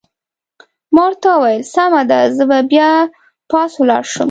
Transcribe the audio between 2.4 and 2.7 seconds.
به